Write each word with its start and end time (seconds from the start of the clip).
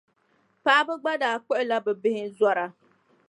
Paɣiba 0.63 0.95
gba 1.01 1.11
daa 1.21 1.37
kpuɣila 1.43 1.77
bɛ 1.85 1.91
bihi 2.01 2.21
n-zɔra. 2.27 2.65